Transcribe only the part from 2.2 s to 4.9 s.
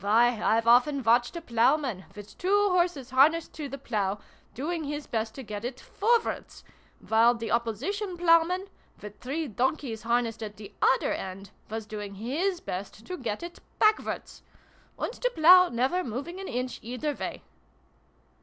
two horses harnessed to the plough, doing